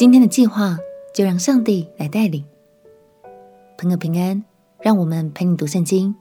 [0.00, 0.78] 今天的计划
[1.12, 2.42] 就让上帝来带领。
[3.76, 4.42] 朋友平安，
[4.80, 6.14] 让我们陪你读圣经，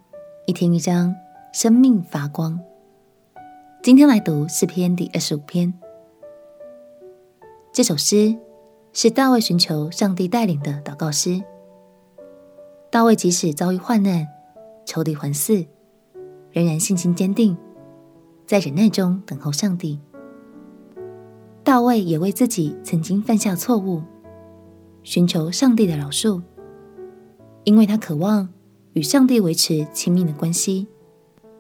[0.45, 1.15] 一天一章，
[1.53, 2.59] 生命发光。
[3.81, 5.73] 今天来读诗篇第二十五篇。
[7.71, 8.37] 这首诗
[8.91, 11.41] 是大卫寻求上帝带领的祷告诗。
[12.91, 14.27] 大卫即使遭遇患难、
[14.85, 15.65] 仇敌环伺，
[16.51, 17.55] 仍然信心坚定，
[18.45, 20.01] 在忍耐中等候上帝。
[21.69, 24.01] 大卫也为自己曾经犯下错误，
[25.03, 26.41] 寻求上帝的饶恕，
[27.63, 28.49] 因为他渴望
[28.93, 30.87] 与上帝维持亲密的关系，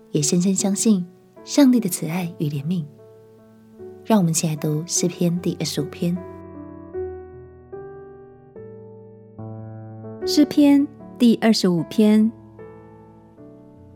[0.09, 1.05] 也深深相信
[1.43, 2.83] 上帝的慈爱与怜悯。
[4.03, 6.17] 让我们一起来读诗篇第二十五篇。
[10.25, 10.87] 诗篇
[11.19, 12.31] 第二十五篇：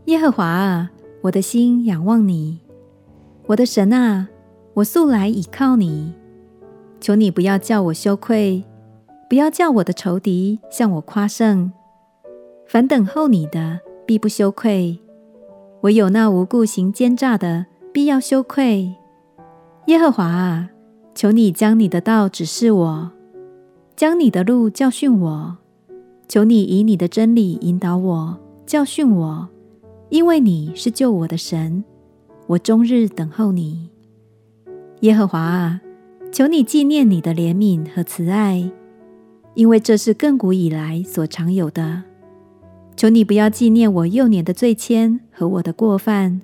[0.04, 0.92] 耶和华啊，
[1.22, 2.60] 我的心仰望你，
[3.46, 4.28] 我的神啊。
[4.74, 6.12] 我素来倚靠你，
[7.00, 8.64] 求你不要叫我羞愧，
[9.28, 11.72] 不要叫我的仇敌向我夸胜。
[12.66, 14.98] 凡等候你的，必不羞愧；
[15.82, 18.92] 唯有那无故行奸诈的，必要羞愧。
[19.86, 20.70] 耶和华啊，
[21.14, 23.12] 求你将你的道指示我，
[23.94, 25.56] 将你的路教训我。
[26.26, 29.48] 求你以你的真理引导我，教训我，
[30.08, 31.84] 因为你是救我的神，
[32.48, 33.88] 我终日等候你。
[35.04, 35.82] 耶和华啊，
[36.32, 38.70] 求你纪念你的怜悯和慈爱，
[39.52, 42.04] 因为这是亘古以来所常有的。
[42.96, 46.40] 求你不要纪念我幼年的罪愆和我的过犯。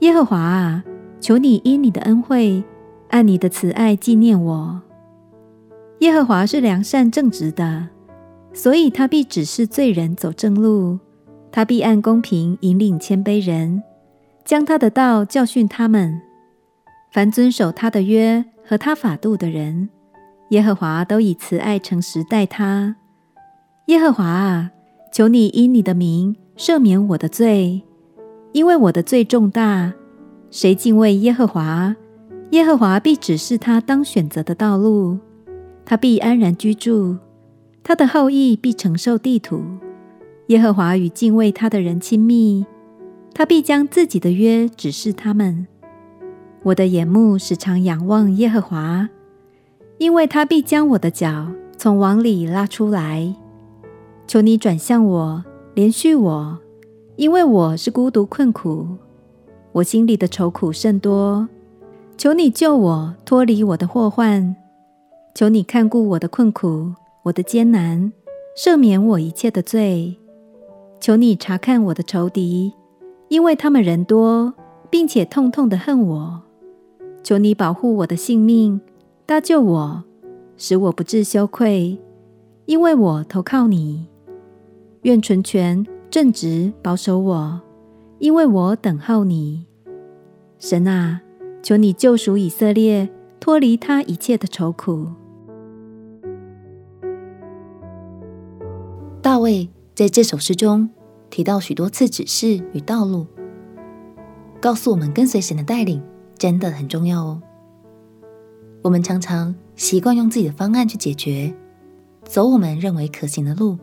[0.00, 0.84] 耶和华啊，
[1.18, 2.62] 求你因你的恩惠，
[3.08, 4.82] 按你的慈爱纪念我。
[6.00, 7.88] 耶和华是良善正直的，
[8.52, 10.98] 所以他必指示罪人走正路，
[11.50, 13.82] 他必按公平引领谦卑人，
[14.44, 16.20] 将他的道教训他们。
[17.12, 19.90] 凡遵守他的约和他法度的人，
[20.48, 22.96] 耶和华都以慈爱诚实待他。
[23.86, 24.70] 耶和华啊，
[25.12, 27.82] 求你因你的名赦免我的罪，
[28.52, 29.92] 因为我的罪重大。
[30.50, 31.94] 谁敬畏耶和华，
[32.52, 35.18] 耶和华必指示他当选择的道路，
[35.84, 37.18] 他必安然居住，
[37.82, 39.62] 他的后裔必承受地土。
[40.46, 42.64] 耶和华与敬畏他的人亲密，
[43.34, 45.66] 他必将自己的约指示他们。
[46.64, 49.08] 我的眼目时常仰望耶和华，
[49.98, 53.34] 因为他必将我的脚从网里拉出来。
[54.28, 56.58] 求你转向我，怜恤我，
[57.16, 58.86] 因为我是孤独困苦，
[59.72, 61.48] 我心里的愁苦甚多。
[62.16, 64.54] 求你救我脱离我的祸患，
[65.34, 66.92] 求你看顾我的困苦，
[67.24, 68.12] 我的艰难，
[68.56, 70.16] 赦免我一切的罪。
[71.00, 72.72] 求你察看我的仇敌，
[73.28, 74.54] 因为他们人多，
[74.88, 76.42] 并且痛痛的恨我。
[77.22, 78.80] 求你保护我的性命，
[79.24, 80.02] 搭救我，
[80.56, 81.98] 使我不致羞愧，
[82.66, 84.06] 因为我投靠你。
[85.02, 87.60] 愿纯全正直保守我，
[88.18, 89.66] 因为我等候你。
[90.58, 91.20] 神啊，
[91.62, 93.08] 求你救赎以色列，
[93.40, 95.06] 脱离他一切的愁苦。
[99.20, 100.90] 大卫在这首诗中
[101.30, 103.26] 提到许多次指示与道路，
[104.60, 106.02] 告诉我们跟随神的带领。
[106.42, 107.40] 真的很重要哦。
[108.82, 111.54] 我们常常习惯用自己的方案去解决，
[112.24, 113.78] 走我们认为可行的路，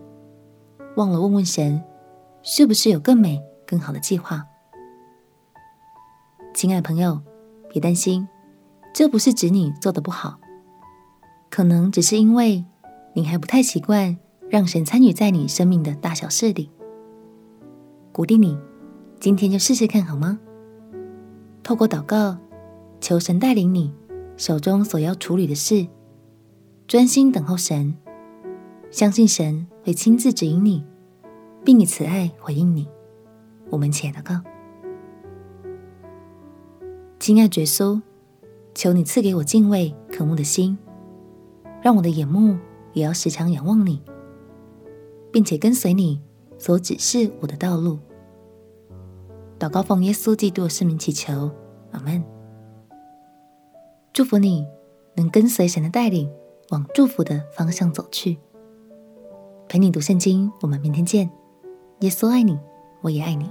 [0.97, 1.81] 忘了问问神，
[2.43, 4.45] 是不是有更美、更好的计划。
[6.53, 7.21] 亲爱的朋友，
[7.69, 8.27] 别担心，
[8.93, 10.37] 这不是指你做得不好，
[11.49, 12.65] 可能只是因为
[13.13, 14.17] 你还不太习惯
[14.49, 16.69] 让神参与在你生命的大小事里。
[18.11, 18.59] 鼓励你，
[19.17, 20.37] 今天就试试看好吗？
[21.63, 22.37] 透过祷告。
[22.99, 23.93] 求神带领你
[24.37, 25.87] 手中所要处理的事，
[26.87, 27.95] 专心等候神，
[28.91, 30.83] 相信神会亲自指引你，
[31.63, 32.87] 并以慈爱回应你。
[33.69, 34.41] 我们且祷告：
[37.19, 38.01] 亲爱的耶稣，
[38.73, 40.77] 求你赐给我敬畏渴慕的心，
[41.81, 42.57] 让我的眼目
[42.93, 44.01] 也要时常仰望你，
[45.31, 46.21] 并且跟随你
[46.57, 47.99] 所指示我的道路。
[49.59, 51.51] 祷告奉耶稣基督的圣名祈求，
[51.91, 52.38] 阿门。
[54.19, 54.67] 祝福你
[55.15, 56.29] 能跟随神的带领，
[56.71, 58.37] 往祝福的方向走去。
[59.69, 61.31] 陪你读圣经，我们明天见。
[62.01, 62.59] 耶稣爱你，
[62.99, 63.49] 我也爱你。